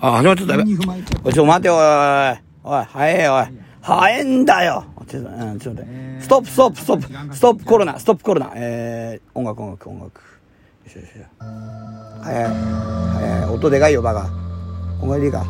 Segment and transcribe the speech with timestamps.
[0.00, 0.56] あ、始まっちゃった。
[1.24, 3.46] おい、ちょ、待て、おい、おい、おい、早え、おい。
[3.80, 4.84] 早えんだよ。
[5.08, 6.22] ちょっと、うん、ちょっと待って。
[6.22, 8.52] ストップ、ストップ、ストップ、ストップコロナ、ストップコロナ。
[8.54, 10.20] えー、音楽、音楽、音楽。
[10.84, 11.26] よしよしよし。
[12.22, 13.44] 早い、早い。
[13.46, 14.30] 音でかいよ、バカ。
[15.02, 15.44] お前でいいか。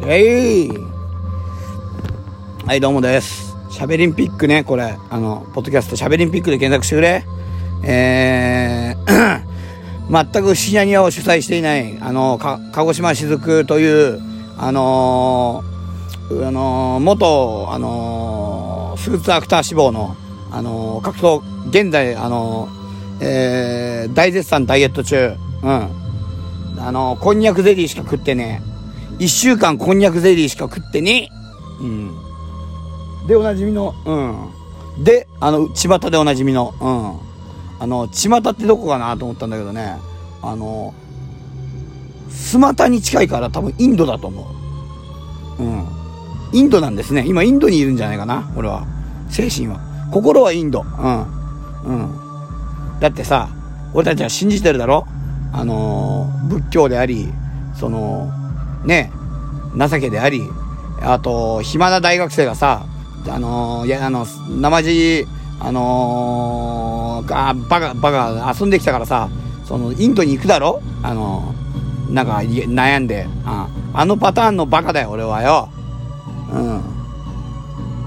[0.00, 0.18] イェ
[0.66, 0.68] イ
[2.66, 3.54] はい、どうもです。
[3.70, 4.96] しゃべりんピックね、これ。
[5.10, 7.24] あの、ポッドキャストしゃべりんピックで検索してくれ。
[7.86, 9.43] えー、
[10.10, 14.20] 全く深夜庭を主催していない、あの、か、鹿児島雫という、
[14.58, 20.16] あのー、あのー、元、あのー、スーツアクター志望の、
[20.50, 22.68] あの格闘、現在、あの
[23.20, 26.04] え大絶賛ダイエット中、うん。
[26.78, 28.60] あのこんにゃくゼリーしか食ってね
[29.18, 31.30] 一週間こんにゃくゼリーしか食ってね
[31.80, 32.24] うん。
[33.26, 35.04] で、おなじみの、うん。
[35.04, 37.33] で、あの、巷でおなじみの、うん。
[37.78, 39.96] あの、巷ってどこかなと思ったんだけどね、
[40.42, 40.94] あの、
[42.30, 44.46] スマタに近いから多分インドだと思
[45.58, 45.62] う。
[45.62, 45.84] うん。
[46.52, 47.24] インドなんですね。
[47.26, 48.86] 今インドにいるんじゃないかな、俺は。
[49.28, 49.80] 精神は。
[50.12, 50.82] 心はインド。
[50.82, 51.26] うん。
[51.84, 52.10] うん。
[53.00, 53.48] だってさ、
[53.92, 55.06] 俺たちは信じてるだろ？
[55.52, 57.28] あの、仏教であり、
[57.78, 58.30] その、
[58.84, 59.12] ね、
[59.76, 60.42] 情けであり、
[61.00, 62.86] あと、暇な大学生がさ、
[63.28, 65.26] あの、いや、あの、生地、
[65.60, 69.28] あのー、あバカ、バカ遊んできたからさ、
[69.66, 70.82] その、インドに行くだろ？
[71.02, 71.54] あの、
[72.10, 73.26] なんか、悩んで。
[73.44, 75.68] ああのパターンのバカだよ、俺はよ。
[76.52, 76.82] うん。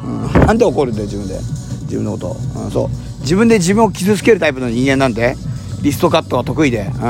[0.03, 1.35] うん、なんで怒るんだよ、自分で。
[1.83, 2.35] 自分のこと。
[2.59, 2.89] うん、そう。
[3.21, 5.35] 自分で自分を傷つけるタイプの人間なんで、
[5.81, 6.91] リストカットが得意で。
[6.93, 7.03] うん。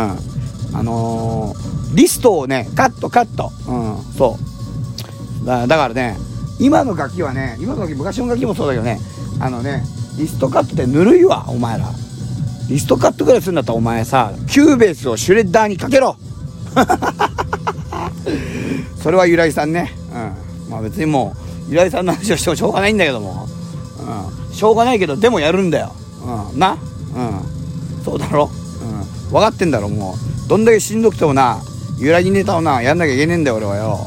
[0.74, 3.52] あのー、リストをね、カット、カット。
[3.68, 4.38] うん、そ
[5.42, 5.46] う。
[5.46, 6.18] だだからね、
[6.60, 9.00] 今の楽器はね、今の楽器、昔の楽器もそうだけどね、
[9.40, 9.84] あのね、
[10.18, 11.86] リストカットってぬるいわお前ら。
[12.70, 16.18] リストカットぐらいするんだったらお前さ Cubase をシュレッダーにかけろ。
[19.02, 19.94] それはゆらぎさんね。
[20.12, 20.72] うん。
[20.72, 21.36] まあ別にも
[21.70, 23.48] うゆらぎさんの話をしてもしょうがないんだけども。
[24.00, 24.54] うん。
[24.54, 25.94] しょうがないけどでもやるんだよ。
[26.54, 26.60] うん。
[26.60, 26.78] な？
[27.16, 28.04] うん。
[28.04, 28.50] そうだろ
[28.82, 29.30] う。
[29.30, 29.32] ん。
[29.32, 30.50] 分かってんだろもう。
[30.50, 31.60] どんだけしんどくてもな
[32.00, 34.00] ゆらぎネタをなやんなきゃいけねえんだよ俺はよ。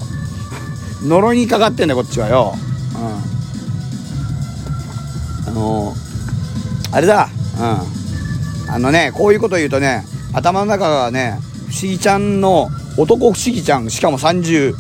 [1.03, 2.55] 呪いにかかってんだよこっちはよ。
[5.61, 7.29] のー、あれだ、
[7.59, 8.73] うん。
[8.73, 11.39] あのね、こういうこと言うとね、頭の中がね、
[11.69, 14.75] 不思議ちゃんの、男不思議ちゃん、しかも30、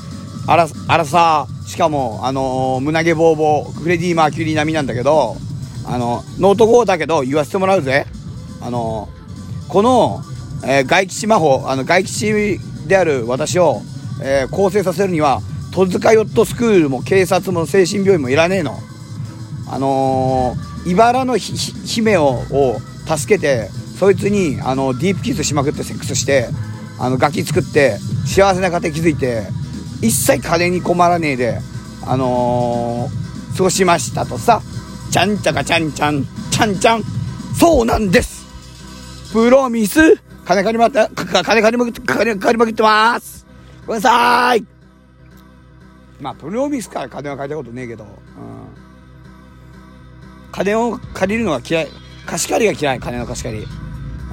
[0.46, 5.36] あら、あらさ、しかも、あのー、胸毛ボーボー、フレディ・マーキュリー並みなんだけど、
[5.84, 8.06] あの、の男だけど言わせてもらうぜ。
[8.60, 10.22] あのー、この、
[10.64, 13.82] えー、外吉魔法、あの、外吉である私を、
[14.22, 15.40] えー、構成させるには、
[15.72, 18.78] 戸塚ヨットスクールも警察も精神病院もいらねえの。
[19.68, 23.68] あのー、茨の姫をを助けて
[23.98, 26.48] そいつにあのディープキスしまくってセックスして
[26.98, 29.42] あのガキ作って幸せな家庭築いて
[30.02, 31.58] 一切金に困らねえで
[32.06, 34.62] あのー、過ごしましたとさ
[35.10, 37.02] ちゃんちゃかちゃんちゃんちゃんちゃん。
[37.58, 38.46] そうなんです。
[39.32, 43.46] プロミス金借りまって金借りまくって金借りまくってます。
[43.86, 44.64] ごめんなさい。
[46.20, 48.04] まあプロミスから金は借りたことねえけど。
[48.04, 48.79] うん。
[50.52, 51.88] 金を借りるのが嫌い
[52.26, 53.66] 貸し借りが嫌い金の貸し借り、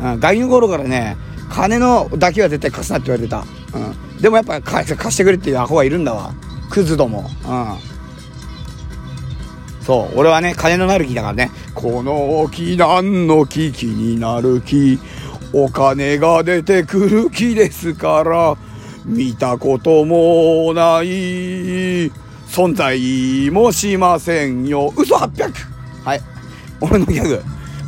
[0.02, 1.18] うん、外の頃からね
[1.50, 3.46] 金のだけは絶対貸すなって言われてた、
[3.78, 6.34] うん、でもやっぱ貸してくれっていうアホはいるんだわ。
[6.70, 7.30] クズども。
[7.46, 7.78] うん。
[9.82, 11.52] そう俺はね金のなる木だからね。
[11.74, 15.00] この木何の木気になる木
[15.54, 18.58] お金が出てくる木ですから。
[19.06, 22.12] 見たこともない。
[22.50, 24.94] 存在もしませんよ。
[24.98, 25.77] 嘘800。
[26.82, 27.42] 俺のギャグ。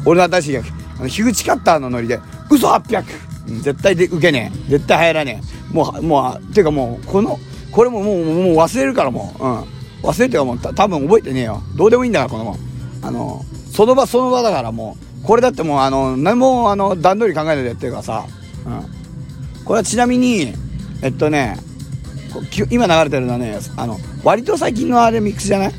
[0.05, 0.67] 俺の新しいギャグ。
[0.99, 2.19] あの、樋口カッターのノリで、
[2.49, 3.03] 嘘 800!
[3.47, 4.69] うん、絶対で受けねえ。
[4.71, 5.41] 絶対流行らね
[5.71, 5.73] え。
[5.73, 7.39] もう、もう、ていうかもう、この、
[7.71, 9.43] これももう、もう忘れるからもう。
[9.43, 9.63] うん。
[10.09, 11.61] 忘れてかもう、た多分覚えてねえよ。
[11.75, 12.57] どうでもいいんだから、このもん。
[13.01, 18.25] あの、その場その場だからもう、これだってもう、あの、何も、あの、段取り考えないでやってるからさ。
[18.65, 19.63] うん。
[19.65, 20.53] これはちなみに、
[21.01, 21.57] えっとね、
[22.71, 25.73] 今流れてるのはね、あの、割と最近のあれミックスじゃない？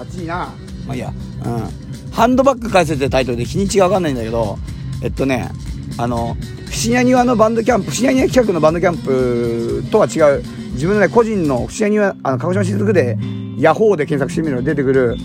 [0.00, 0.52] 暑いな。
[0.86, 1.12] まあいいや。
[1.44, 1.83] うん。
[2.14, 4.56] ハンドバッグ返せってタイトルで日にちがわかんないんだけど、
[5.02, 5.50] えっとね、
[5.98, 10.44] あの、伏屋庭のバンドキャンプ、伏屋庭企画のバンドキャンプとは違う、
[10.74, 13.18] 自分のね、個人の伏屋庭、あの、鹿児島雫で、
[13.58, 15.16] ヤホーで検索してみると出てくる、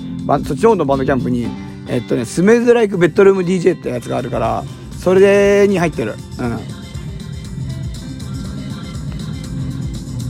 [0.46, 1.48] そっちの方のバンドキャンプに、
[1.88, 4.64] えっとね、スメズライクベッドルーム DJ ってやつがあるから、
[4.98, 6.16] それに入ってる。
[6.40, 6.60] うん。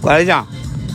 [0.02, 0.48] これあれじゃん。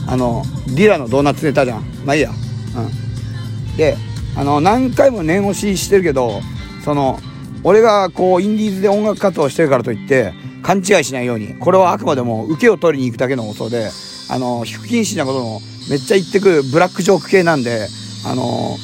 [0.06, 1.82] あの、ディラのドーナツネタじゃん。
[2.04, 2.30] まあいいや。
[2.30, 3.76] うん。
[3.76, 3.96] で、
[4.36, 6.40] あの何回も念押ししてるけど
[6.84, 7.18] その
[7.62, 10.32] 俺がこうインディーズで音楽活動してるからといって
[10.62, 13.90] 勘違いしないようにこれはあくまでも受けを取りに行くだけの放送で
[14.30, 15.60] あの低禁止なことも
[15.90, 17.88] めっちゃ言ってくるブラックジョーク系なんで
[18.26, 18.76] あの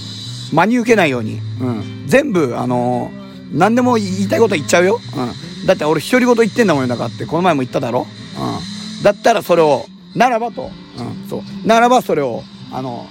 [0.53, 3.11] 真に受けないように、うん、全部あの
[3.53, 8.07] 何でも言いたいこと言っちゃうよ、うん、だって俺独り言言ってんだもんよだからってこの前も言っただろ、
[8.39, 11.67] うん、だったらそれをならばと、うん、そう。
[11.67, 12.43] ならばそれを
[12.73, 13.07] あの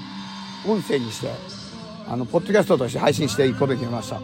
[0.67, 1.29] 音声にして
[2.09, 4.17] あのポッドキャストとして配信していくことに決めました。
[4.17, 4.23] うん。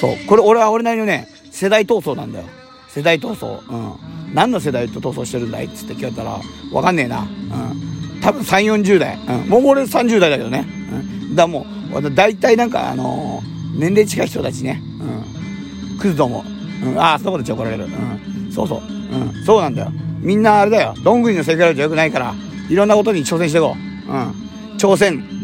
[0.00, 0.16] そう。
[0.26, 2.46] これ俺は俺なりのね世代闘争なんだよ。
[2.88, 3.60] 世代闘争。
[3.70, 4.34] うん。
[4.34, 6.40] 何の世代と闘争してるんだいっつって聞かれたら
[6.70, 7.20] 分かんねえな。
[7.20, 8.20] うん。
[8.22, 14.80] 多分3 4 0代、うん、もう俺30代だけどね、うん、だもう大体なんかあのー、年齢近い人たちね。
[15.00, 15.98] うん。
[15.98, 16.44] クズども、
[16.84, 16.88] う。
[16.88, 17.84] ん、ああそんなこと言っちゃ怒られる。
[17.84, 18.52] うん。
[18.52, 18.80] そうそう。
[18.80, 19.44] うん。
[19.44, 19.92] そうなんだよ。
[20.20, 20.94] みんなあれだよ。
[21.02, 22.34] どんぐりの世界じゃよくないから
[22.70, 23.76] いろんなことに挑戦していこ
[24.08, 24.10] う。
[24.10, 24.76] うん。
[24.78, 25.41] 挑戦。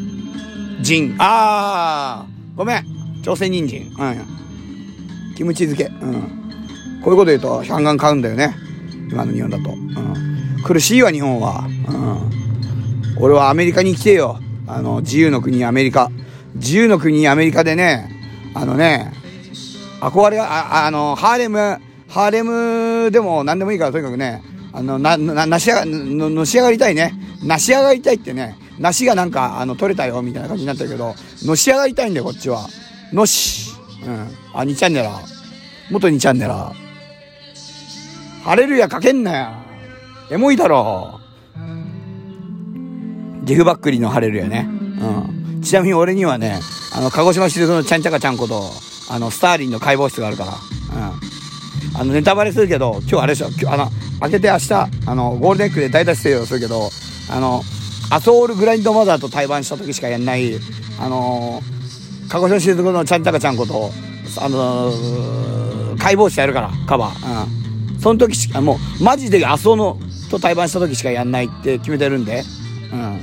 [0.80, 1.14] 人。
[1.18, 2.26] ああ
[2.56, 2.84] ごめん。
[3.22, 3.80] 朝鮮人参。
[3.98, 5.88] うんキムチ漬け。
[6.04, 6.38] うん。
[7.02, 8.56] こういうこと言うとャンガン買うんだよね。
[9.10, 14.40] 今の日本だと、うん、苦しいわ日本は、うん、俺はアメリカに来てよ。
[14.66, 16.10] あの自由の国アメリカ。
[16.56, 18.10] 自由の国アメリカでね
[18.54, 19.12] あのね
[20.00, 21.58] 憧れがああのハーレム
[22.08, 24.42] ハーレムでも何でもいいからとにかくね
[24.72, 27.14] あのなななし上がののし上がりたいね。
[27.44, 32.68] なし上がりたいってね梨がなんかあの取れたよみたいな感じになったけどのし上がりたいんだよこっちは。
[33.12, 33.74] のし。
[34.04, 34.28] うん。
[34.54, 35.10] あ2チャンネラ
[35.90, 36.72] 元2チャンネラ
[38.44, 39.48] ハレルヤかけんなよ。
[40.30, 41.20] エモいだろ。
[43.44, 44.68] ジェフ・バックリのハレルヤね。
[44.68, 45.62] うん。
[45.62, 46.60] ちなみに俺にはね
[46.94, 48.62] あの鹿児島市のちゃんちゃかちゃんこと
[49.10, 50.52] あのスターリンの解剖室があるから。
[50.52, 52.00] うん。
[52.00, 53.48] あのネタバレするけど今日あれでしょ。
[53.48, 53.90] 今日あの
[54.20, 54.74] 明けて明日
[55.06, 56.90] あのゴールデンウィークで大脱出をするけど
[57.30, 57.62] あの
[58.10, 60.58] アソールグラインドマザーと対バンした時しかやんない
[60.98, 63.90] あのー、鹿児島市属のちゃんちゃかちゃんこと
[64.40, 67.44] あのー、解剖室やるからカバー。
[67.44, 68.00] うん。
[68.00, 69.98] その時しかもうマジでアソの
[70.30, 72.42] と対バンした時しかやんないって決めてるんで。
[72.92, 73.20] うん。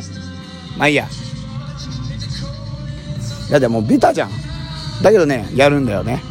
[0.78, 1.08] まあいいや。
[3.50, 4.30] いやでもベタじゃん。
[5.02, 6.22] だけどねやるんだよね。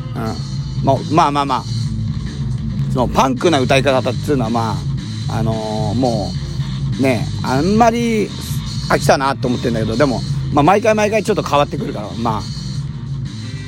[0.80, 0.84] うん。
[0.84, 1.62] もうまあまあまあ。
[2.92, 4.76] そのパンクな歌い方っていうのはま
[5.28, 6.44] ああのー、もう
[7.00, 8.28] ねあんまり
[8.90, 10.20] 飽きたなと思ってんだけどでも、
[10.52, 12.42] まあ、毎回毎回ちょっと変わってくるからまあ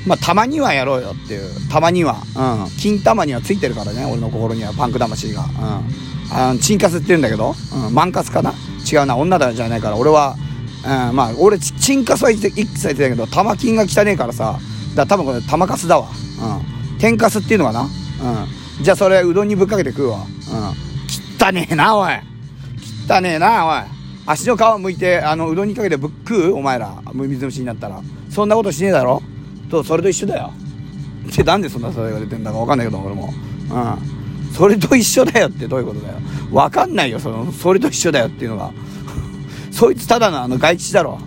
[0.07, 2.71] まあたまにはやろうよっていうたまにはうん。
[2.79, 5.45] 金玉にはついてるからね俺の心にはパンク魂が。
[6.53, 6.59] うん。
[6.61, 7.55] チンカスって言うんだけど、
[7.87, 8.53] うん、マンカスかな？
[8.91, 10.37] 違うな女だじゃないから俺は
[10.85, 11.17] うん。
[11.17, 14.61] まあ俺チンカスは一切言ってたけど玉金が汚ねえからさ
[14.95, 16.09] だから多分これ玉カスだわ。
[16.09, 16.99] うん。
[16.99, 17.83] 天かすっていうのかな？
[17.83, 17.89] うん。
[18.85, 20.19] じゃあそれうどんにぶっかけて食うわ。
[20.19, 21.47] うん。
[21.49, 22.11] 汚ねえなおい。
[23.09, 23.83] 汚ねえなおい。
[24.27, 28.03] 足の皮むいてあのうどんにかけてぶっ食うお前ら水虫になったら。
[28.31, 29.23] そんなことしねえだろ。
[29.71, 30.53] とそれと一緒だよ。
[31.37, 33.33] でなんでそんなそれが出てんだか分かんないけど俺も。
[33.71, 34.53] うん。
[34.53, 36.15] それと一緒だよってどういうことだよ。
[36.51, 38.73] 分かんないよそのそれと一緒だよっていうのが。
[39.71, 41.19] そいつただのあの外地だろ。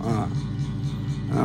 [1.32, 1.40] うん。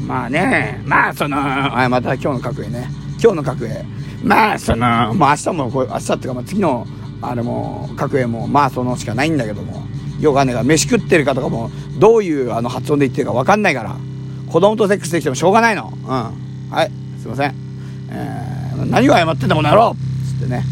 [0.00, 0.06] うん。
[0.06, 0.80] まあね。
[0.86, 2.88] まあそのあまた今日の格上ね。
[3.20, 3.84] 今日の格上
[4.22, 6.86] まあそのもう明日もこう明日っていうか、まあ、次の
[7.22, 9.86] あれも格上もまあそのしかないんだけども
[10.20, 13.96] よくわかんないから飯食ってるかとかもどういうあの発音で言ってるか分かんないから
[14.50, 15.90] 子供とセックスできてもしょうがないの。
[15.90, 16.42] うん。
[16.72, 16.90] はい
[17.20, 17.54] すいません、
[18.10, 19.94] えー、何を謝ってんだこの野郎！
[20.26, 20.64] つってね、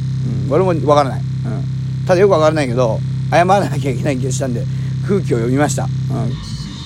[0.47, 2.99] うん、俺も分からない、うん、ただよく分からないけど
[3.31, 4.65] 謝らなきゃいけない気がしたんで
[5.07, 5.91] 空気を読みました、うん、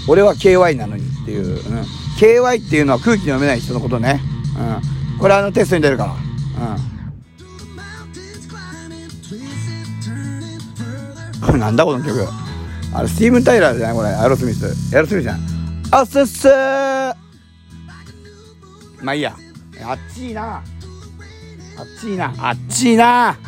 [0.08, 1.80] 俺は KY なのにっていう、うん、
[2.18, 4.20] KY っていうのは空気読めない人のことね、
[5.14, 6.12] うん、これあのテストに出るから。
[6.12, 6.93] うん。
[11.52, 12.26] なんだこの曲。
[12.92, 14.08] あれスティーブン・タイラーじゃないこれ。
[14.08, 14.96] アロスミス。
[14.96, 15.40] アロスミスじゃん。
[15.90, 17.14] あっせっせー。
[19.02, 19.36] まあいいや。
[19.84, 20.56] あっちいな。
[20.56, 20.62] あっ
[22.00, 22.34] ちいな。
[22.38, 23.38] あっちいな。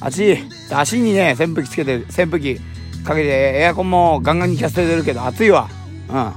[0.00, 0.36] あっちい。
[0.72, 2.60] 足にね扇風機つけて扇風機
[3.04, 5.68] かけてエアコンもガンガンにキャストてるけど暑いわ。
[6.08, 6.32] うん。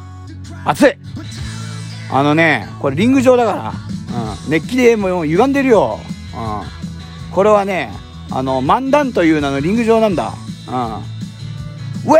[0.65, 0.93] 暑い。
[2.11, 3.73] あのねこれリング状だから、
[4.45, 5.99] うん、熱気でもう歪んでるよ、
[6.35, 7.91] うん、これはね
[8.29, 10.33] あの漫談という名のリング状なんだ。
[10.73, 10.79] うん
[12.11, 12.19] ウェ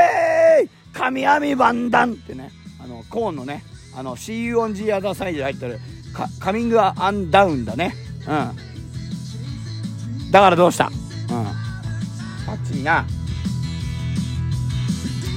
[0.64, 3.64] ーイ神網バンダンってね、あの、コーンのね、
[3.98, 5.80] あの、See you on the other side 入ってる、
[6.40, 7.94] カミングアンダウンだね。
[8.28, 8.52] うん。
[10.32, 10.86] だからどうした？
[10.86, 10.90] う
[11.34, 11.36] ん。
[11.36, 11.42] あ
[12.54, 13.06] っちいな。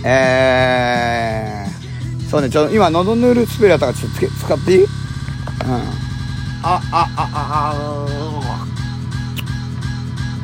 [0.05, 4.85] えー、そうね、ちょ、今、喉ヌールスプレーやったからちょっと使っていい？
[4.85, 4.89] うん。
[6.63, 7.75] あ、あ、あ、あ、あ、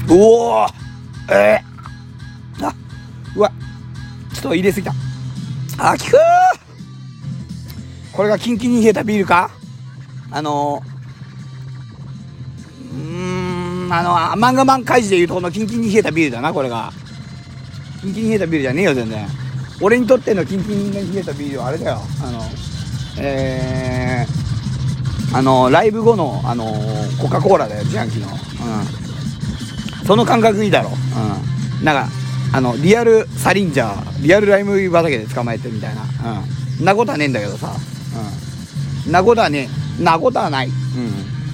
[0.09, 0.73] うおー
[1.31, 1.72] えー、
[3.37, 3.53] うわ
[4.35, 4.95] ちょ、っと入れすぎた。
[5.79, 6.17] あきく
[8.13, 9.51] これがキンキンに冷えたビールか？
[10.31, 10.83] あの
[12.93, 16.93] うんあの漫画版開示でいうとこのキンキンに冷えたビールだなこれが。
[18.01, 19.27] キンキンに冷えたビールじゃねえよ全然。
[19.81, 22.01] 俺にとってのキンキンに冷えたビールはあれだよ。
[22.23, 22.43] あの
[23.19, 26.75] えー、あのライブ後のあの
[27.21, 28.29] コカ・コーラだよ自販機の。
[28.29, 30.07] うん。
[30.07, 30.91] その感覚いいだろ。
[30.91, 31.85] うん。
[31.85, 32.13] なんか
[32.55, 36.03] あのリアルサリンジャーリアルライム畑で捕まえてみたいな。
[36.81, 36.85] うん。
[36.85, 37.73] なことはねえんだけどさ。
[39.07, 39.13] うん。
[39.13, 39.69] なことはね。
[39.99, 40.69] なことはない。
[40.69, 40.73] うん。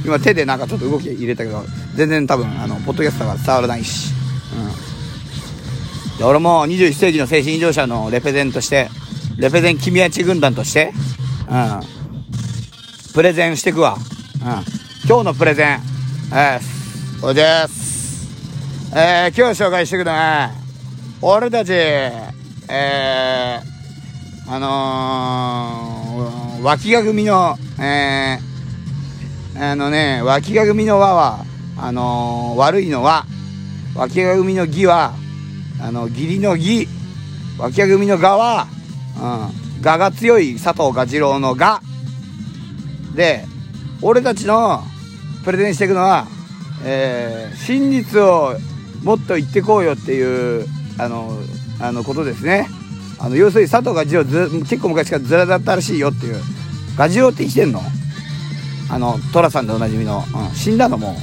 [0.04, 1.64] 今手でなんかちょっと動き入れたけど
[1.94, 4.12] 全然多分あのポッドキャストが伝わらないし。
[6.14, 6.18] うん。
[6.18, 8.88] で俺も21世紀の精神異常者のレペゼンとして
[9.36, 10.92] レペゼン君やち軍団として
[11.48, 11.80] うん。
[13.14, 13.94] プレゼンしてくわ。
[13.94, 13.98] うん。
[15.06, 15.80] 今日のプレゼン。
[16.32, 18.28] えー、これです。
[18.94, 20.50] えー、今日紹介してくのは
[21.20, 23.60] 俺たちえー、
[24.46, 31.44] あのー、脇が組のえー、あのね脇が組の輪は
[31.76, 33.26] あのー、悪いのは
[33.96, 35.14] 脇が組の義は
[35.82, 36.86] あの義理の義
[37.58, 38.68] 脇が組の我は
[39.16, 41.80] うん我が強い佐藤蛾次郎の我。
[43.16, 43.44] で
[44.02, 44.84] 俺たちの
[45.44, 46.28] プレゼンしていくのは、
[46.84, 48.54] えー、真実を
[49.02, 51.38] もっと言ってこうよっていうあの
[51.80, 52.68] あのことですね。
[53.20, 56.40] あの要するに佐藤蛾次郎ず結構昔からずらだったらしいよっていう。
[56.96, 57.82] 蛾次郎って生きてんの？
[58.90, 61.14] あの寅さんでおなじみの、うん、死んだのも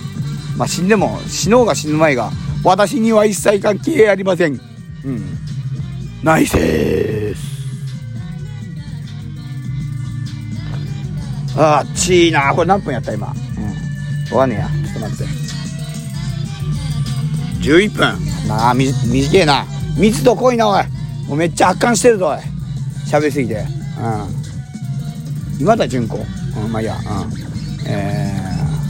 [0.55, 2.31] まあ死んでも死のうが死ぬ前が
[2.63, 4.59] 私には一切関係ありません。
[5.03, 5.21] うん。
[6.23, 7.55] ないせーす。
[11.57, 13.33] あっちいなこれ何分やった今？
[13.33, 14.37] うん。
[14.37, 14.67] わかんねえや。
[14.67, 15.44] ちょっと待って。
[17.65, 18.47] 11分。
[18.47, 19.65] なあみ短えな。
[19.97, 20.83] 密度濃いなおい。
[21.27, 22.37] もうめっちゃ圧巻してるぞおい。
[23.09, 23.55] 喋りすぎて。
[23.55, 23.59] う
[25.57, 25.59] ん。
[25.59, 26.17] 今田純子。
[26.17, 26.95] うんまあいいや。
[26.95, 27.01] うん。
[27.87, 28.35] え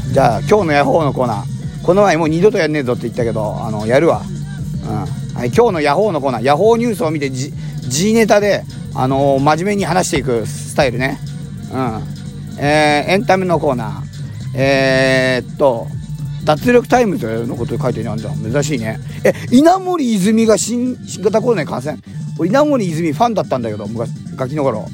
[0.10, 1.86] ー、じゃあ今日のヤホーのコーナー。
[1.86, 4.24] この前もう二度とやんねえぞって言ったけどあのやるわ。
[4.84, 5.36] うん。
[5.36, 6.44] はい、今日のヤホーのコーナー。
[6.44, 7.54] ヤホーニュースを見て G,
[7.88, 8.64] G ネタで、
[8.94, 11.18] あのー、真面目に話していくスタイルね。
[11.72, 12.04] うん。
[12.60, 15.88] えー、エンタメのコーナー、えー、っと、
[16.46, 18.62] 脱力タイムズのこと書いてあるんだ。
[18.62, 19.00] 珍しいね。
[19.24, 21.98] え、稲森いずみが新新型コロナに感染？
[22.38, 24.88] 俺、稲森泉ファンだったんだけど、昔、ガキの頃。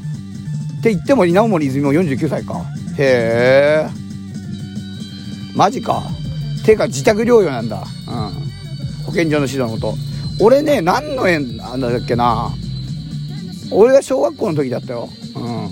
[0.79, 2.65] って言っても稲森泉も49歳か。
[2.97, 3.89] へえ。
[5.55, 6.03] マジか。
[6.65, 7.83] てか、自宅療養なんだ。
[8.07, 8.11] う
[9.03, 9.05] ん。
[9.05, 9.95] 保健所の指導のこと。
[10.39, 12.49] 俺ね、何の縁なんだっけな。
[13.71, 15.09] 俺が小学校の時だったよ。
[15.35, 15.69] うん。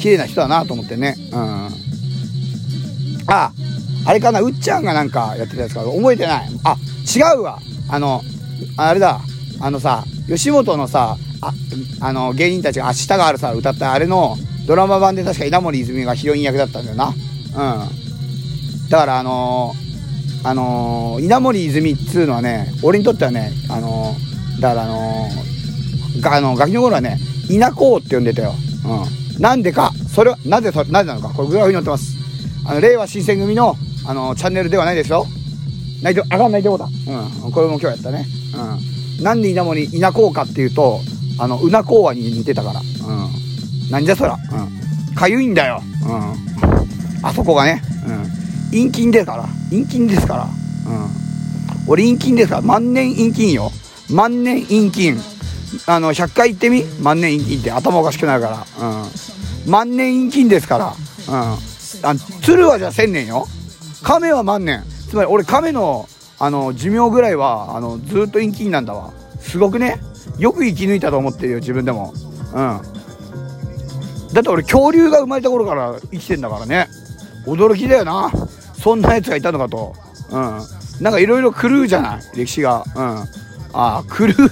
[0.00, 1.16] 綺麗な人だなと思ってね。
[1.32, 1.38] うん。
[1.38, 1.70] あ、
[3.28, 3.52] あ
[4.06, 6.48] あれかな、うっちゃんがなんかやってたやつか覚えてない。
[6.64, 6.76] あ、
[7.14, 7.58] 違うわ。
[7.88, 8.22] あの、
[8.76, 9.20] あれだ。
[9.60, 11.52] あのさ、吉本のさ、あ、
[12.00, 14.36] あの、芸人たちが明日があるさ、歌ったあれの
[14.66, 17.08] ドラマ版で確か稲森泉がヒロイン役だったんだよな。
[17.08, 18.88] うん。
[18.88, 27.18] だからあのー、あのー、稲森泉っつうのはね、俺にとってはね、あのー、だからあのー、あの、ガキの頃はね、
[27.50, 28.54] 稲子って呼んでたよ。
[28.84, 29.42] うん。
[29.42, 32.16] なんでか、それは、なぜ、なぜなのか、これグラフに載ってます。
[32.64, 35.26] あの、令和新選組の、あの、チャンネルではないですよ。
[36.02, 36.90] ないと、あかんないってことだ。
[37.44, 37.52] うん。
[37.52, 38.26] これも今日やったね。
[39.18, 39.24] うん。
[39.24, 41.00] なんで稲森、稲子かっていうと、
[41.38, 42.80] あの、うな講話に似てたから。
[42.80, 43.90] うん。
[43.90, 44.36] なんじゃそら。
[44.36, 45.14] うん。
[45.14, 45.82] かゆいんだよ。
[46.04, 47.26] うん。
[47.26, 47.82] あそこがね。
[48.06, 48.26] うん。
[48.70, 49.46] 陰菌ですから。
[49.70, 50.44] 陰菌ですから。
[50.44, 51.08] うん。
[51.88, 52.62] 俺陰菌ですから。
[52.62, 53.72] 万年陰菌よ。
[54.10, 55.18] 万年陰菌。
[55.86, 58.88] あの、100回言ってみ万年陰菌って頭おかしくなるから。
[58.88, 59.70] うん。
[59.70, 60.94] 万年陰菌ですから。
[61.28, 61.58] うん。
[62.02, 63.48] あ鶴はじゃあ1000年よ。
[64.06, 64.84] 亀は万年。
[65.10, 66.08] つまり俺亀の、
[66.38, 69.10] あの、寿命ぐらいは、あの、ずっと陰菌なんだわ。
[69.40, 70.00] すごくね。
[70.38, 72.14] よく生き抜いたと思ってるよ、自分でも。
[72.54, 72.80] うん。
[74.32, 76.88] だって俺恐竜が生まれた頃から生きてんだからね。
[77.46, 78.30] 驚きだよな。
[78.80, 79.92] そんなやつがいたのかと。
[80.30, 80.60] うん。
[81.00, 82.84] なんかいろいろ狂うじゃない、歴史が。
[82.94, 83.02] うん。
[83.02, 83.26] あ
[83.72, 84.50] あ、狂う。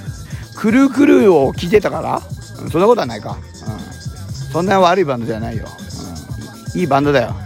[0.57, 2.21] クルークルーを聞いてたから、
[2.61, 3.39] うん、そんなことはないか。
[3.69, 4.53] うん。
[4.53, 5.67] そんな悪いバンドではないよ。
[6.75, 6.81] うん。
[6.81, 7.44] いいバンドだよ。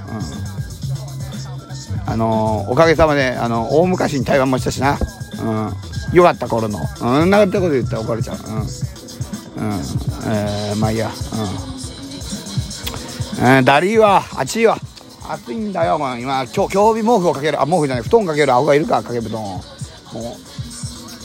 [2.10, 4.98] あのー、おかげさまで、あの、大昔に台湾もしたしな。
[5.42, 6.16] うん。
[6.16, 6.78] よかった頃の。
[7.02, 8.36] うん、なこと言ったら怒られちゃう。
[8.38, 8.54] うん。
[8.60, 8.64] うん。
[10.26, 11.08] えー、まあいいや。
[11.08, 11.14] うん。
[13.44, 14.78] えー、ダリーは、暑いわ。
[15.28, 19.42] 暑いんだよ、まあ、今、今日、今日日毛布をかける、あ、毛布じゃない、布団かける青がいるか、かけ布団。
[19.42, 19.62] もう、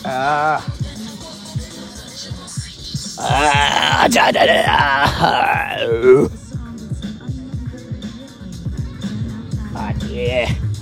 [0.03, 0.61] ああ。
[3.25, 4.63] ああ、じゃあだだだ。
[9.75, 10.72] あち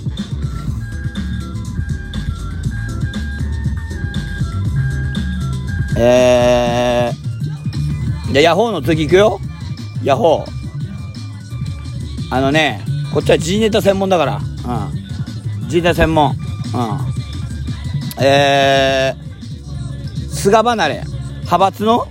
[5.96, 9.40] えー、じゃヤホーの次行くよ。
[10.02, 10.52] ヤホー。
[12.34, 12.82] あのね、
[13.12, 14.36] こっちは G ネタ専門だから。
[14.36, 15.68] うん。
[15.68, 16.30] G ネタ専門。
[16.30, 16.36] うん。
[18.24, 21.02] えー、菅離れ、
[21.40, 22.06] 派閥の、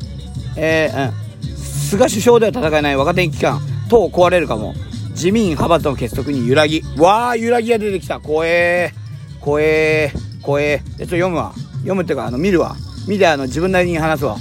[0.55, 4.73] えー、うん、菅首相では戦えない若手機関等壊れるかも。
[5.11, 6.81] 自民派閥の結束に揺らぎ。
[6.97, 8.19] わあ、揺らぎが出てきた。
[8.19, 9.43] 怖えー。
[9.43, 10.41] 怖えー。
[10.41, 10.87] 怖えー。
[10.87, 11.53] ちょっと読むわ。
[11.79, 12.75] 読むっていうか、あの、見るわ。
[13.07, 14.37] 見て、あの、自分なりに話すわ。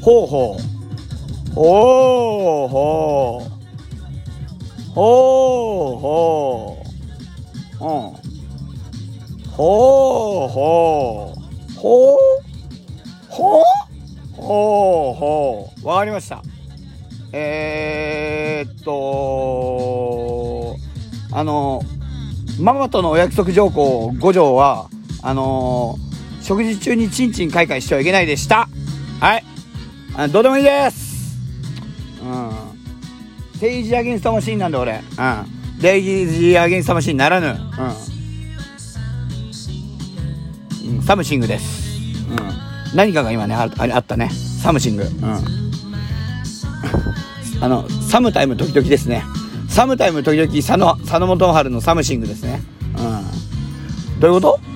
[0.00, 0.62] ほうほう。
[1.54, 3.52] ほうほう。
[4.94, 6.84] ほうほ
[7.80, 7.84] う。
[7.84, 7.88] うん。
[9.50, 11.78] ほうほう。
[11.78, 12.18] ほう？
[13.28, 13.64] ほう？
[14.36, 15.86] ほうほう。
[15.86, 16.42] わかりました。
[17.32, 20.76] えー、っと、
[21.32, 21.82] あの、
[22.60, 24.88] ママとのお約束条項5条は、
[25.22, 26.11] あのー、
[26.42, 28.68] 食事中にチンチンカイカイしてはいけないでした。
[29.20, 29.44] はい。
[30.16, 31.38] あどうでもいいです。
[32.22, 32.50] うん。
[33.54, 34.92] 政治 against machine なんで俺。
[35.18, 35.80] うん。
[35.80, 37.46] Rage Against Machine ならぬ。
[37.46, 37.50] う
[40.88, 40.96] ん。
[40.96, 41.82] うん、 something です。
[42.30, 42.38] うん。
[42.96, 44.30] 何かが今ね、ああったね。
[44.62, 45.04] something。
[45.04, 45.12] うん。
[47.62, 49.22] あの、 sometime 時々ですね。
[49.68, 52.60] sometime 時々佐野、佐野元春の something ですね。
[52.98, 54.20] うん。
[54.20, 54.71] どういうこと？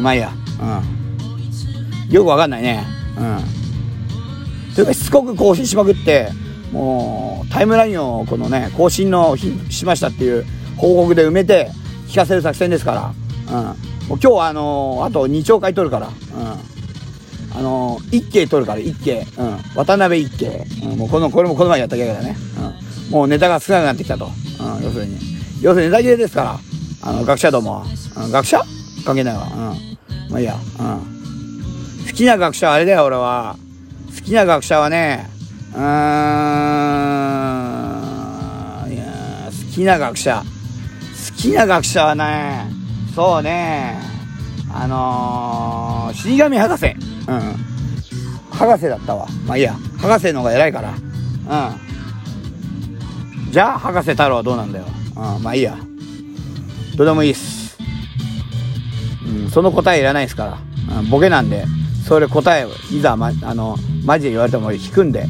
[0.00, 0.32] まあいいや。
[0.60, 2.12] うん。
[2.12, 2.84] よくわかんないね。
[3.18, 4.74] うん。
[4.74, 6.30] というか、しつこく更新しまくって、
[6.72, 10.44] もう、タイムラインをこのね、更新の日しましたっていう
[10.76, 11.70] 報告で埋めて、
[12.08, 13.12] 聞かせる作戦ですか
[13.48, 13.60] ら。
[13.60, 13.64] うん。
[13.64, 13.74] もう
[14.08, 16.08] 今日はあのー、あと2兆回取るから。
[16.08, 17.58] うん。
[17.58, 19.26] あのー、一景取るから、一景。
[19.36, 19.58] うん。
[19.74, 20.64] 渡辺一景。
[20.84, 20.98] うん。
[20.98, 22.36] もうこの、これもこの前やったけどね。
[23.08, 23.12] うん。
[23.12, 24.26] もうネタが少なくなってきたと。
[24.26, 24.84] うん。
[24.84, 25.18] 要するに。
[25.60, 26.60] 要するにネタ切れですから。
[27.02, 27.84] あの、学者どもは。
[28.16, 28.30] うん。
[28.30, 28.62] 学者？
[29.04, 29.48] 関係ないわ。
[29.54, 29.87] うん。
[30.30, 30.54] まあいいや。
[30.54, 31.18] うん。
[32.06, 33.56] 好きな学者はあれだよ、俺は。
[34.14, 35.28] 好きな学者はね、
[35.72, 35.82] うーん。
[38.92, 39.04] いや
[39.46, 40.42] 好きな学者。
[41.36, 42.70] 好きな学者はね、
[43.14, 44.00] そうね、
[44.72, 46.86] あのー、死神博士。
[46.86, 47.68] うん。
[48.50, 49.26] 博士だったわ。
[49.46, 49.74] まあいいや。
[49.98, 50.90] 博士の方が偉いから。
[50.90, 50.94] う
[53.46, 53.52] ん。
[53.52, 54.84] じゃあ、博士太郎はどうなんだよ。
[55.16, 55.42] うん。
[55.42, 55.76] まあいいや。
[56.96, 57.57] どうでもいいっす。
[59.50, 60.98] その答えいらないですから。
[61.00, 61.10] うん。
[61.10, 61.64] ボケなんで、
[62.06, 65.20] それ答え、いざ、ま、あの、マジで言われても引くんで。
[65.20, 65.24] う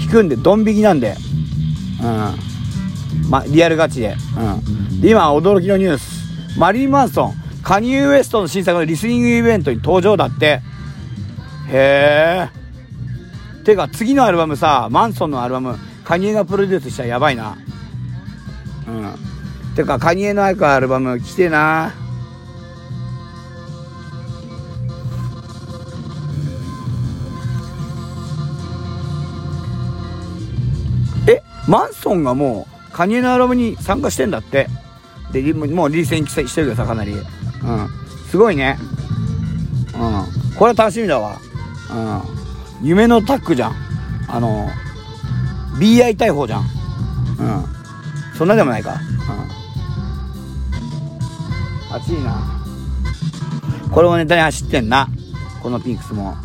[0.00, 0.02] ん。
[0.02, 1.16] 引くんで、ドン引きなんで。
[2.02, 3.30] うん。
[3.30, 4.16] ま、リアルガチで。
[4.36, 5.00] うん。
[5.00, 6.58] で、今、驚きのニュース。
[6.58, 7.34] マリー・マンソン。
[7.62, 10.62] カニエ・ウエストの新作のリスニングイベントに登場だって。
[11.70, 12.48] へえ。
[13.64, 17.58] てか、次のアルバムさ、マンソンのアルバム、カニエがプロデュースしたらやばいな。
[18.86, 19.27] うん。
[19.78, 21.94] てか、カニエのアイコアルバム来てな。
[31.28, 34.68] え、マンソンがもう、カニエのアルバムに参加してんだって。
[35.30, 37.12] で、もうリーセンしてるけどさ、かなり。
[37.12, 37.24] うん。
[38.28, 38.76] すごいね。
[39.94, 40.56] うん。
[40.56, 41.38] これは楽しみだわ。
[42.82, 42.86] うん。
[42.88, 43.76] 夢のタッグじゃん。
[44.26, 44.68] あの、
[45.78, 46.62] BI 逮捕じゃん。
[46.62, 46.66] うん。
[48.36, 48.94] そんなでもないか。
[49.52, 49.58] うん。
[51.90, 52.62] 熱いな。
[53.92, 55.08] これもネタに走ってんな。
[55.62, 56.36] このピンクスも。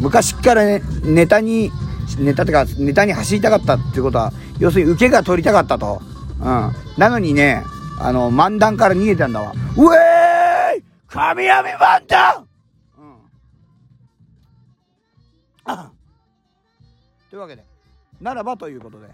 [0.00, 1.70] 昔からね、ネタに、
[2.18, 6.00] ネタってか、ネタに走りたかったっていうことは、要するに受けが取りたかったと。
[6.40, 6.72] うん。
[6.96, 7.64] なのにね、
[7.98, 9.52] あの、漫談から逃げたんだわ。
[9.76, 12.46] うえーい神闇漫談
[12.98, 13.14] うん。
[15.64, 15.90] あ
[17.30, 17.64] というわけで、
[18.20, 19.06] ならばということで。
[19.06, 19.12] うん。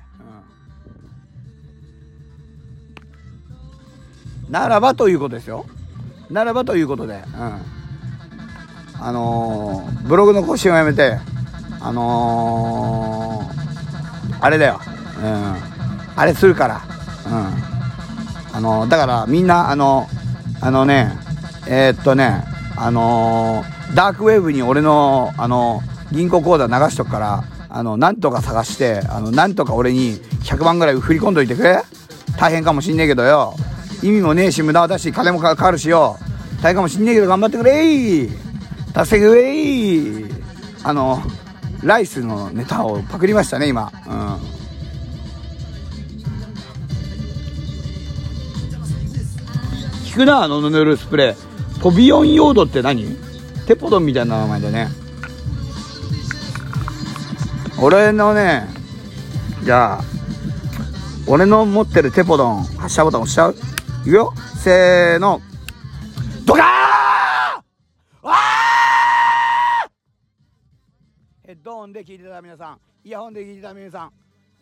[4.51, 5.67] ならばということですよ。
[6.31, 7.15] ならばということで。
[7.15, 7.61] うん。
[9.01, 11.19] あのー、ブログの更新をやめて、
[11.81, 14.81] あのー、あれだよ。
[15.23, 15.55] うん。
[16.17, 16.83] あれするから。
[17.27, 17.69] うん。
[18.59, 20.09] あのだからみんなあの
[20.61, 21.13] あのね
[21.69, 22.43] え、っとね
[22.77, 23.63] あの
[23.95, 25.81] ダークウェブに俺のあの
[26.11, 31.83] 銀行口座流しとくからあのなんとか探してあのなんとか俺に100万ぐらい振り込んどいてくれ
[32.37, 33.55] 大変かもしんねえけどよ
[34.03, 36.19] 意味もねえし無駄だし金もかかるしよ。
[36.63, 38.29] 大変かもしんねえけど頑張ってくれ。
[38.29, 38.39] 助
[39.19, 39.55] けてくれ。
[39.55, 40.27] い
[40.83, 41.23] あの
[41.83, 43.93] ライスのネタをパクりましたね今。
[44.07, 44.59] うん。
[50.19, 51.81] くなあのヌルスプレー。
[51.81, 53.07] ポビオンヨードって何？
[53.69, 54.89] テポドンみたいな名前だね。
[57.81, 58.67] 俺のね
[59.63, 60.05] じゃあ
[61.29, 63.55] 俺の持ってるテポドン発射ボタン押しちゃう？
[64.09, 64.33] いくよ。
[64.57, 65.39] せーの。
[66.47, 68.27] ドカー
[71.45, 72.79] ヘッドホンで聞いてた皆さん。
[73.05, 74.13] イヤホンで聞いてた皆さん。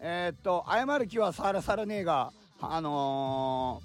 [0.00, 3.80] えー、っと謝る気はさらさらねえがあの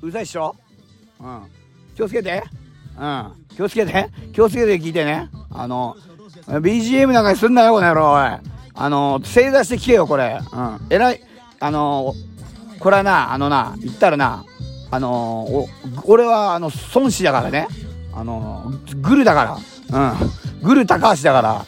[0.00, 0.56] ー、うるさいっしょ？
[1.20, 1.42] うん。
[1.94, 2.42] 気をつけて。
[2.98, 3.46] うん。
[3.54, 4.10] 気をつけて。
[4.32, 5.30] 気をつけて聞いてね。
[5.52, 5.94] あの
[6.48, 8.28] BGM なんかにすんなよこの野郎おい。
[8.74, 10.40] あの正座して聞けよこれ。
[10.52, 10.80] うん。
[10.90, 11.22] 偉い
[11.60, 12.12] あの
[12.80, 14.44] これはなあのな言ったらな
[14.94, 15.68] あのお
[16.04, 17.68] 俺はあの孫子だからね。
[18.12, 19.58] あのグルだか
[19.90, 20.12] ら。
[20.12, 20.14] う
[20.60, 20.62] ん。
[20.62, 21.66] グル高橋だから。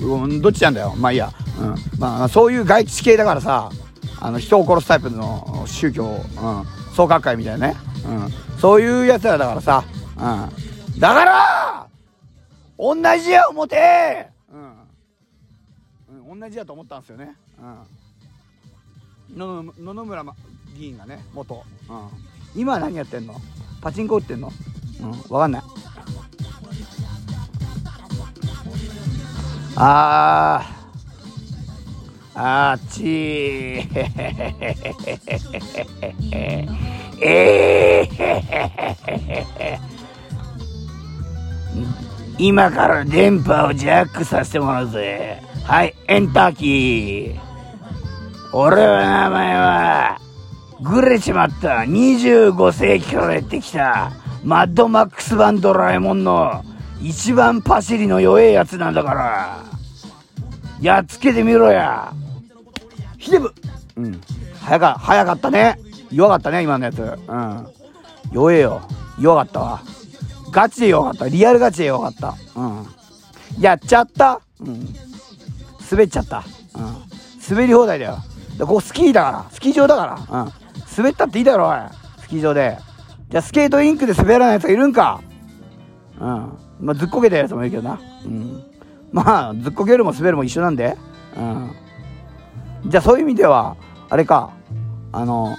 [0.00, 0.94] うん、どっちなんだよ。
[0.96, 1.32] まあいいや。
[1.60, 1.74] うん。
[1.98, 3.70] まあそういう外地系だからさ。
[4.18, 6.22] あの人を殺すタイプの宗教、うん、
[6.94, 8.10] 創価会みたいなね、う
[8.56, 9.84] ん、そういうやつらだからさ、
[10.16, 11.86] うん、だから
[12.78, 14.28] 同じや思て、
[16.10, 17.36] うん、同じやと思ったんですよね、
[19.28, 20.24] うん、野々村
[20.74, 22.08] 議員がね元、うん、
[22.56, 23.40] 今は何やってんの？
[23.80, 24.50] パチンコ打ってんの？
[25.00, 25.62] うん分かんない
[29.76, 30.76] あー
[32.38, 33.86] あっちー。
[37.22, 39.78] えー、
[42.38, 45.42] 今から電波をジャックさせてもらうぜ。
[45.64, 47.40] はい、エンターキー。
[48.52, 50.20] 俺は名前は、
[50.80, 54.12] ぐれちまった25世紀からやってきた、
[54.44, 56.62] マッドマックス版ドラえもんの
[57.02, 59.64] 一番パシリの弱えやつなんだから。
[60.80, 62.12] やっつけてみろや。
[63.18, 63.52] ヒデブ
[63.96, 64.20] うん。
[64.60, 65.78] 早か、早かったね。
[66.10, 67.00] 弱かったね、今のやつ。
[67.00, 67.66] うん。
[68.32, 68.82] 弱えよ。
[69.18, 69.82] 弱かったわ。
[70.50, 71.28] ガチで弱かった。
[71.28, 72.60] リアルガチで弱かった。
[72.60, 72.86] うん。
[73.58, 74.40] やっちゃった。
[74.60, 74.88] うん。
[75.90, 76.44] 滑っちゃった。
[76.74, 76.96] うん。
[77.48, 78.18] 滑り放題だよ。
[78.58, 79.46] でここスキーだから。
[79.50, 80.42] スキー場だから。
[80.42, 80.65] うん。
[80.96, 81.78] 滑ったっていいだろ、おい。
[82.20, 82.78] スキー場で。
[83.28, 85.20] じゃあスケートリンクで滑らないやつがいるんか。
[86.20, 86.58] うん。
[86.80, 87.98] まあ、ずっこけたやつもいるけどな。
[88.24, 88.62] うん。
[89.12, 90.96] まあ、ずっこけるも滑るも一緒なんで。
[91.36, 91.70] うん。
[92.86, 93.76] じゃあそういう意味では、
[94.08, 94.50] あれか、
[95.12, 95.56] あの、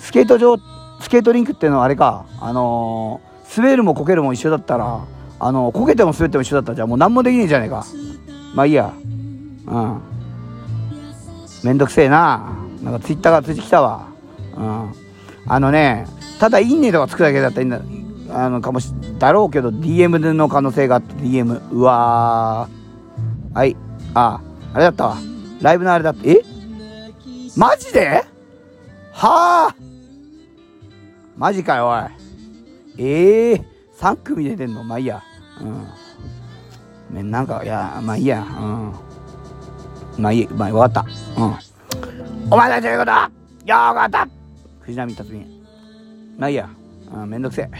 [0.00, 0.56] スケート場、
[1.00, 3.20] スケートリンクっていうのはあれか、あの、
[3.56, 5.00] 滑るもこけるも一緒だったら、
[5.40, 7.84] あの、こけても滑っても一緒だったら、じゃあもう何もできねえじゃねえか。
[8.54, 8.92] まあいいや。
[9.66, 10.00] うん。
[11.64, 12.56] めんどくせえな。
[12.82, 14.11] なんかツイッターがついてきたわ。
[14.56, 14.92] うん。
[15.46, 16.06] あのね、
[16.38, 17.70] ただいいねとかつくだけだったらいいん
[18.28, 21.70] だ、あの、かもし、だろうけど、DM の可能性があって、DM。
[21.70, 22.68] うわ。
[23.54, 23.76] はい。
[24.14, 24.40] あ、
[24.72, 25.16] あれだったわ。
[25.60, 26.42] ライブのあれだって、え？
[27.56, 28.24] マジで？
[29.12, 29.74] はあ
[31.36, 32.00] マジかよ、おい。
[32.98, 33.64] ええー、
[33.98, 34.82] 3組出てんの？
[34.84, 35.22] まあいいや。
[37.12, 37.30] うん。
[37.30, 38.42] なんか、いや、まあいいや。
[38.42, 38.92] うん。
[40.16, 41.42] まあいい、まあわかった。
[41.42, 41.54] うん。
[42.50, 43.30] お前たちの言うことは
[43.64, 44.28] よかった
[44.82, 45.46] 藤波辰巳。
[46.38, 46.68] まあいいや。
[47.12, 47.70] うん、めんどくせえ。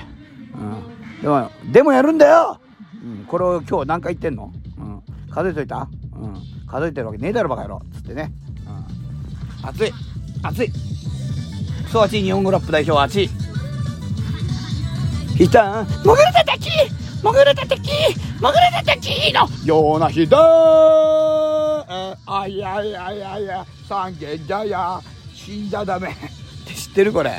[0.54, 1.22] うん。
[1.22, 2.60] でも、でもやるんだよ。
[3.02, 3.24] うん。
[3.24, 4.52] これを今日何回言ってんの？
[4.78, 5.02] うん。
[5.30, 5.88] 数えといた？
[6.14, 6.36] うん。
[6.66, 7.82] 数えてるわけねえだろバカ野郎。
[7.94, 8.32] つってね、
[9.62, 9.92] うん、熱い。
[10.42, 10.68] 熱い。
[11.84, 13.28] クソ熱い日本語ラップ代表熱い。
[15.36, 15.86] ひたん。
[15.86, 16.68] もぐるたたき
[17.22, 17.88] もぐるたたき
[18.40, 19.48] もぐるたたきの！
[19.64, 20.38] ような日だ
[22.26, 23.66] あいやいやいやいや。
[23.88, 25.00] 三軒茶屋。
[25.32, 26.14] 死んじゃダメ。
[26.70, 27.12] 知ってる？
[27.12, 27.32] これ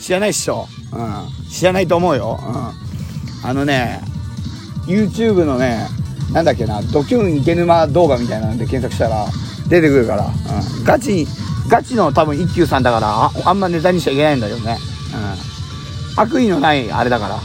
[0.00, 4.00] 知らないっしょ、うん、知らないと思うよ、うん、あのね
[4.86, 5.86] YouTube のね
[6.32, 9.26] なんだっけな、ドキュン池沼動画みたいなんで検索したら
[9.68, 11.26] 出てくるから、うん、ガチ、
[11.70, 14.76] ガチの多分一休さんだからあ、あんまネタにしちゃいけないんだよね。
[16.16, 16.22] うん。
[16.22, 17.36] 悪意のないあれだから。
[17.36, 17.40] うん。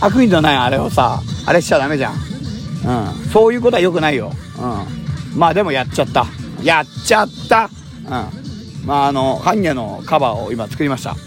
[0.00, 2.14] 悪意のないあれをさ、あれしちゃダメじゃん。
[2.14, 3.30] うん。
[3.30, 4.32] そういうことは良くないよ。
[4.58, 5.38] うん。
[5.38, 6.26] まあでもやっちゃった。
[6.64, 7.70] やっちゃった。
[8.06, 8.41] うん。
[8.84, 11.12] まああの、ハンニャのカバーを今作りました。
[11.12, 11.18] うん。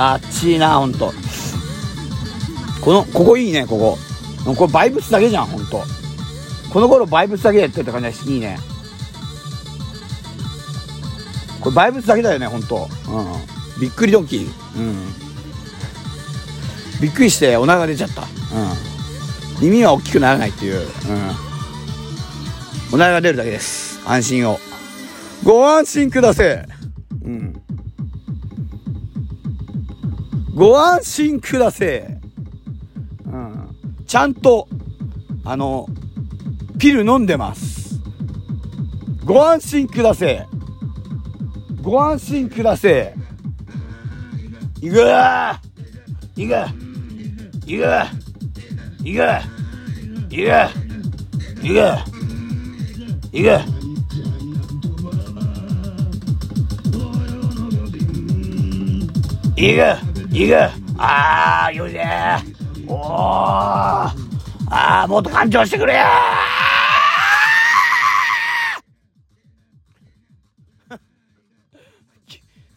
[0.00, 1.12] あっちいな、ほんと。
[2.80, 3.98] この、ここいいね、こ
[4.46, 4.54] こ。
[4.54, 5.82] これバイブスだけじゃん、ほんと。
[6.72, 8.58] この頃バイブスだけやってた感じがしていいね。
[11.60, 12.88] これバイブスだけだよね、ほんと。
[13.08, 13.80] うん。
[13.80, 14.46] びっくりドンキー。
[14.76, 15.12] うん。
[17.00, 18.22] びっくりしてお腹が出ちゃった。
[18.22, 18.28] うん。
[19.60, 20.80] 耳は大きくならないっていう。
[20.80, 21.47] うん。
[22.92, 24.00] お腹が出るだけです。
[24.06, 24.58] 安心を。
[25.44, 26.66] ご安心ください。
[27.24, 27.62] うん。
[30.54, 32.18] ご安心ください。
[34.06, 34.68] ちゃんと、
[35.44, 35.86] あの、
[36.78, 37.78] ピル飲んでます。
[39.28, 40.46] ご安心くだせ
[41.82, 43.14] ご安心くだせ
[44.80, 45.02] いくいく
[46.34, 46.54] いく
[47.66, 47.84] いく
[49.04, 49.20] いく
[50.30, 50.52] いく
[51.62, 52.17] いく
[53.30, 53.50] いく
[59.56, 59.84] いく
[60.32, 60.56] いく
[60.96, 61.96] ああよいし。
[61.96, 62.00] ょ
[62.88, 63.04] おお
[63.50, 64.14] あ
[64.70, 65.94] あもっと干潮してくれ。
[65.94, 66.08] や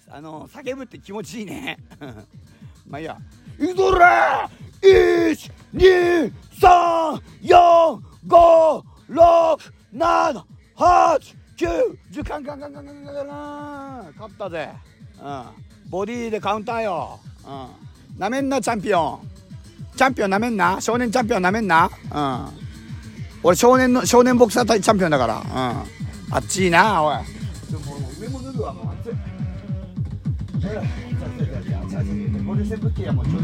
[0.10, 1.78] あの叫ぶって気持ちいいね。
[2.86, 3.18] まあいいや。
[3.58, 4.50] いくぞら
[4.82, 10.44] 1 2 3 4 5 6 7、
[10.78, 13.28] 8、9、10、カンカンカンカンカンカンカン
[14.18, 14.70] 勝ったぜ。
[15.22, 15.44] うん。
[15.90, 17.20] ボディでカウンターよ。
[17.46, 17.50] う
[18.16, 18.20] ん。
[18.20, 19.30] なめんな、チャンピオン。
[19.96, 20.80] チャンピオンなめんな？
[20.80, 21.90] 少年チャンピオンなめんな？
[22.14, 22.48] うん。
[23.44, 25.40] 俺、少年の、少年ボクサー対チャンピオンだから。
[25.40, 25.46] うん。
[25.48, 25.84] あ
[26.40, 27.18] っちいな、おい。
[27.70, 29.18] でもも上も脱ぐわ、もう暑い。
[32.48, 33.44] これセブティアもちょっ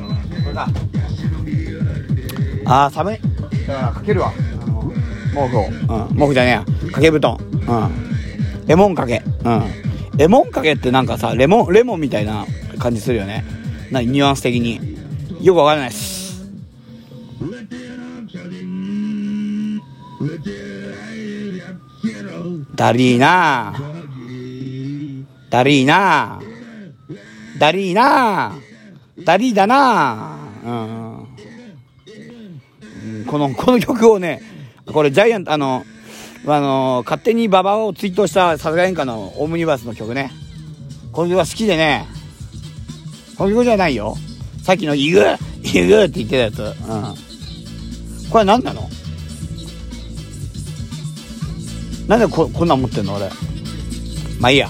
[0.00, 0.68] これだ
[2.64, 3.18] ああ寒い
[3.66, 4.79] だからかけるわあの
[5.34, 6.64] 毛布を、うん、毛布じゃねえや。
[6.64, 7.36] 掛け布団。
[7.40, 8.66] うん。
[8.66, 9.22] レモンかけ。
[9.44, 9.62] うん。
[10.16, 12.44] レモンかけってなんかさレモンレモンみたいな
[12.78, 13.44] 感じするよね。
[13.90, 14.98] なニュアンス的に。
[15.40, 16.20] よくわからないです。
[22.74, 23.74] だりーな
[25.50, 26.40] だりーな
[27.58, 28.52] だりーな
[29.24, 31.18] だりーだなうん。
[31.18, 31.22] う
[33.22, 33.24] ん。
[33.26, 34.42] このこの曲をね
[34.92, 35.84] これジャイアントあの
[36.46, 40.32] あの勝手に馬場をツイートしたさすが演歌のオムニバースの曲ね。
[41.12, 42.06] この曲が好きでね。
[43.36, 44.16] この曲じゃないよ。
[44.62, 45.22] さっきの「イグ
[45.62, 46.60] イグ」って言ってたやつ。
[46.60, 48.30] うん。
[48.30, 48.88] これ何なの？
[52.06, 53.28] なんでここんなん持ってんの俺？
[54.40, 54.68] まあいいや。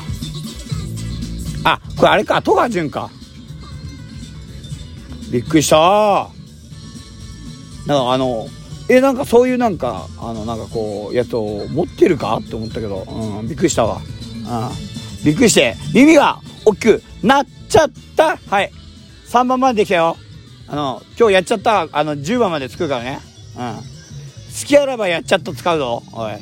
[1.64, 2.42] あこれあれか。
[2.42, 3.10] 戸川潤か。
[5.30, 6.30] びっくりした。
[7.86, 8.48] なんかあの
[8.90, 18.36] えなんかそういうなんかあのなんかこうやつを持ってるかって思ったけど、うん、びっくりしたわ、うん、びっくりして耳が大きくなっちゃった。
[18.36, 18.70] はい。
[19.28, 20.16] 3番までできたよ。
[20.66, 23.20] あの今日やっちゃったあの10番まで作るからね。
[23.56, 23.76] うん。
[23.76, 26.02] 好きあらばやっちゃった使うぞ。
[26.12, 26.32] おい、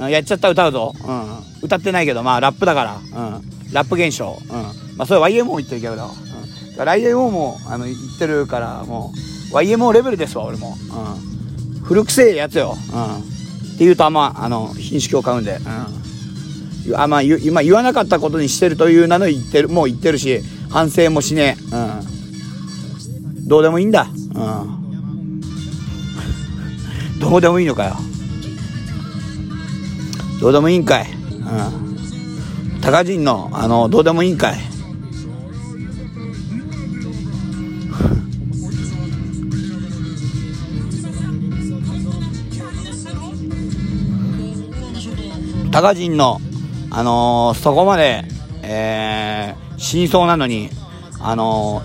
[0.00, 3.00] うん、やっちゃった歌うぞ、うん、歌ってないけどまあラップだから、う
[3.38, 9.12] ん、ラップ現象、うん、まあそれ YMO 言ってるけど、うん、YMO もあの言ってるからも
[9.52, 11.31] う YMO レベルですわ俺も、うん、
[11.82, 13.20] 古くせえやつよ、うん、っ
[13.78, 15.58] て言うとあんまあの品種を買うんで、
[16.86, 24.82] うん、あまあ言,、まあ、言わなかったことにしてるという名の言ってるもう言ってるし反省もしねえ、うん、どうでもいいんだ、うん。
[27.20, 27.96] どうでもいいのかよ。
[30.40, 31.06] どうでもいいんかい。
[31.12, 31.14] う
[32.78, 32.80] ん。
[32.80, 34.71] 高人のあのどうでもいいんかい
[45.72, 46.38] 高人の
[46.90, 48.24] あのー、そこまで
[48.62, 50.70] えー、死にそうなのに
[51.18, 51.82] あの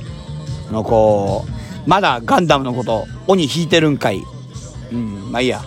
[0.70, 1.46] ー、のこ
[1.86, 4.22] うまだガンダムのこと鬼引いてるんかい。
[4.92, 5.62] うんまあいいや。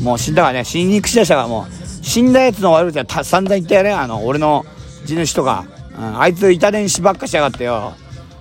[0.00, 4.66] もう死んだからね死にくしだしたからもう死んだやつの悪口はた散々言ったよねあの俺の
[5.04, 7.94] 地主とか、うん、あいつ板伝しばっかしやがってよ。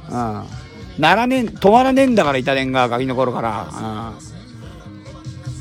[0.09, 0.43] うん。
[0.97, 3.67] ならね止まらねえんだから板伝がガキの頃から、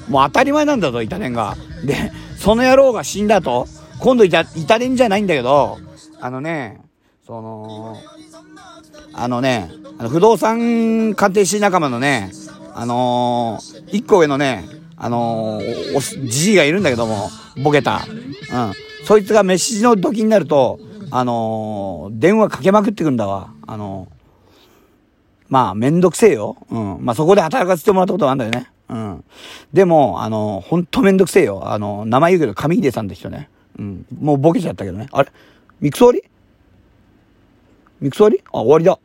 [0.08, 1.56] うん、もう当たり前なんだぞ板伝が。
[1.84, 3.66] でその野郎が死んだと？
[4.00, 4.44] 今度板
[4.78, 5.78] 伝じゃないんだけど
[6.20, 6.80] あのね
[7.24, 7.96] その
[9.12, 12.32] あのねあの不動産鑑定士仲間のね
[12.74, 14.64] あのー、一個上のね、
[14.96, 17.28] あのー、お、じじいがいるんだけども、
[17.62, 18.06] ボケた。
[18.06, 18.72] うん。
[19.04, 23.52] そいつが飯の時になると、あのー、電話かけまくってくんだわ。
[23.66, 24.08] あの
[25.48, 26.56] まあ、めんどくせえよ。
[26.70, 27.04] うん。
[27.04, 28.71] まあ、そこで働かせてもらったことがあるんだよね。
[28.92, 29.24] うん。
[29.72, 31.62] でも、あのほんとめんどくせえよ。
[31.72, 33.48] あの名前言うけど、上出さんって人ね。
[33.78, 34.06] うん。
[34.20, 35.08] もうボケちゃったけどね。
[35.12, 35.32] あれ？
[35.80, 36.30] ミクソ終わり
[38.00, 38.98] ミクソ終わりあ、終わりだ。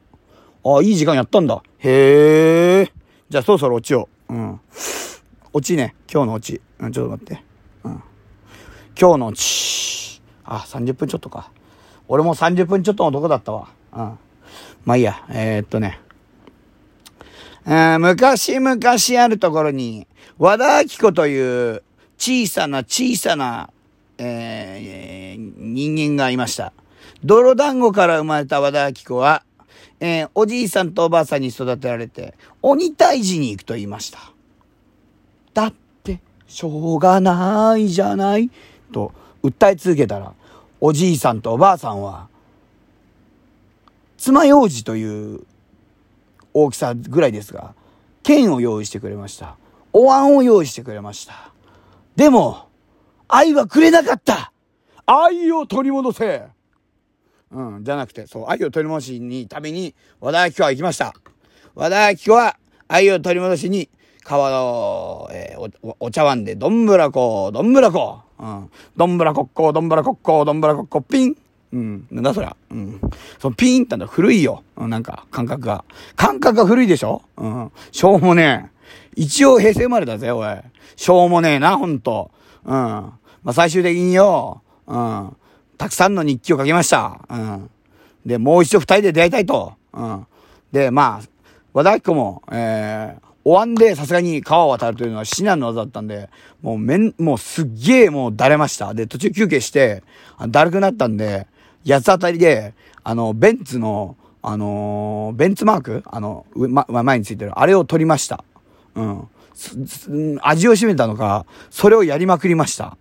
[0.66, 1.64] あ、いい時間やったんだ。
[1.80, 2.92] へえ。
[3.30, 4.10] じゃあそろそろオチを。
[4.30, 4.60] ううん。
[5.54, 5.96] オチね。
[6.12, 6.62] 今日のオチ。
[6.80, 7.44] うん、ちょっと待って。
[7.86, 7.92] うん。
[9.00, 10.22] 今日のオチ。
[10.44, 11.50] あ、30分ちょっとか。
[12.10, 13.70] 俺も30分ちょっとのとこだったわ。
[13.94, 14.20] うん。
[14.84, 15.26] まあいいや。
[15.30, 16.02] えー、っとね。
[17.68, 18.80] 昔々
[19.22, 21.84] あるところに、和田明子という
[22.18, 23.70] 小さな小さな、
[24.18, 26.72] えー、人間がいました。
[27.26, 29.44] 泥団子から生まれた和田明子は、
[30.00, 34.20] えー、おじいさんとおばあさんに育てられて、鬼退治に行くと言いました。
[35.54, 38.50] だって、しょうがないじゃない、
[38.94, 39.12] と
[39.44, 40.32] 訴え続けたら、
[40.80, 42.30] おじいさんとおばあさんは、
[44.18, 45.42] 爪楊枝という
[46.64, 47.76] 大きさぐらいですが、
[48.24, 49.58] 剣を用意してくれました。
[49.94, 51.52] お椀を用意してくれました。
[52.16, 52.68] でも、
[53.28, 54.52] 愛はくれなかった
[55.06, 56.48] 愛を取り戻せ
[57.52, 61.14] うん、じゃなくて、そう、愛を取り戻しにために、和田明子は行きました。
[61.76, 63.90] 和田明子は愛を取り戻しに、
[64.24, 68.22] 川の、えー、おお茶碗でどんぶらこ、どんぶらこ。
[68.40, 68.70] うん。
[68.98, 71.38] どんぶらこっこ、どんぶらこっこ、どんぶらこっこ、ピン
[71.74, 72.08] うん。
[72.12, 72.56] なんだそりゃ。
[72.72, 73.02] うん。
[73.40, 74.64] そのピーンってのは古いよ。
[74.78, 75.84] うん、なんか、感覚が。
[76.16, 77.22] 感覚が古いでしょ？
[77.38, 77.72] うん。
[77.92, 78.78] しょうもねえ。
[79.16, 80.48] 一応平成生まれだぜ、おい。
[80.96, 82.32] しょうもねえな、ほんと。
[82.64, 82.72] うん。
[82.72, 83.14] ま
[83.46, 85.36] あ、最終的によ、うん。
[85.78, 87.20] たくさんの日記を書きました。
[87.30, 87.70] うん。
[88.26, 89.74] で、もう一度二人で出会いたいと。
[89.94, 90.26] うん。
[90.72, 91.30] で、まあ、
[91.74, 96.30] 和田明子も、えー、お椀でさすがに川を渡るというのは至難の技だったんで、
[96.62, 98.94] もうめん、もうすっげえもうだれました。
[98.94, 100.04] で、途中休憩して、
[100.50, 101.48] だるくなったんで、
[101.88, 102.74] 八つ当たりで、
[103.04, 107.58] あの、ベンツの、あのー、ベンツマークあの、ま、前についてる。
[107.58, 108.44] あれを取りました。
[108.96, 109.28] うん。
[110.42, 112.98] 味を占めたのか、それをやりまくりました。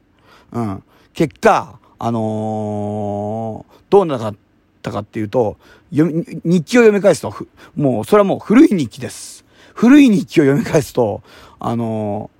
[0.53, 0.83] うん。
[1.13, 4.37] 結果、あのー、どうなっ
[4.83, 5.57] たかっていうと、
[5.91, 7.35] 日記を読み返すと、
[7.75, 9.45] もう、それはもう古い日記です。
[9.75, 11.23] 古い日記を読み返すと、
[11.59, 12.31] あの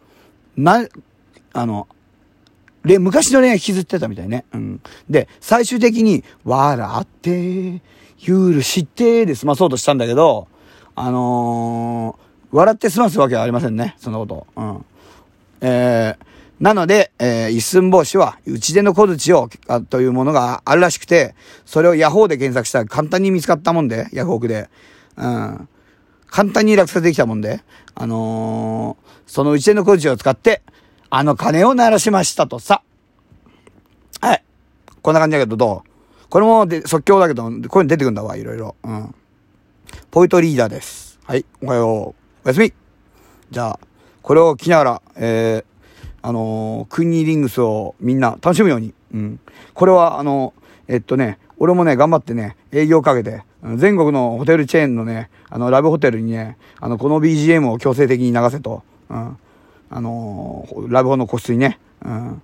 [0.57, 0.89] ー、な、
[1.53, 1.89] あの、
[2.87, 4.45] で、昔の恋愛引きずってたみたいね。
[4.55, 4.81] うん。
[5.11, 7.83] で、最終的に、笑って、
[8.17, 10.47] 許してで済まそうとしたんだけど、
[10.95, 13.97] あのー、笑って済ますわけはありませんね。
[13.99, 14.47] そんなこと。
[14.57, 14.85] うん。
[15.61, 16.25] えー、
[16.61, 24.71] なので、えー、一寸法師は、打ち出の小槌を、あ、というものがあるらしくて、それをヤホーで検索したら簡単に見つかったもんで、ヤフオクで。
[25.17, 25.69] うん。
[26.29, 27.63] 簡単に落札できたもんで、
[27.97, 30.63] あのー、その打ち出の小槌を使って、
[31.11, 32.83] あの鐘を鳴らしましたとさ。
[34.21, 34.45] はい。
[35.03, 36.29] こんな感じだけどどう？
[36.29, 38.75] これもで即興だけど、こういうの出てくんだわ、いろいろ。
[38.83, 39.15] うん。
[40.11, 41.19] ポイトリーダーです。
[41.25, 41.45] はい。
[41.63, 42.15] おはよ
[42.45, 42.47] う。
[42.47, 42.73] おやすみ。
[43.51, 43.81] じゃあ、
[44.23, 45.65] これを聞きながら、えー、
[46.23, 48.93] あのー、クニーリングスをみんな楽しむように。
[49.15, 49.41] うん。
[49.75, 50.53] これは、あの
[50.89, 53.45] えっとね、俺もね、頑張ってね、営業かけて、
[53.77, 58.83] 全国のホテルチェーンのね、あの、ラブホテルにね、あの、この BGM を強制的に流せと。
[59.09, 59.39] うん。
[59.91, 61.79] あの、ラブホの個室にね。
[62.05, 62.43] うん。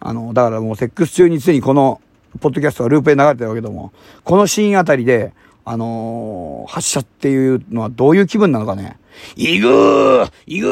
[0.00, 2.00] あの、だからもうセックス中に常にこの、
[2.40, 3.92] ポッドキャストがループで流れてるわけども、
[4.24, 5.32] このシーンあたりで、
[5.64, 8.98] あの、発射っていうのはどういう気分なのかね。
[9.36, 10.68] いぐーいぐ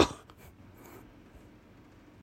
[0.00, 0.17] ー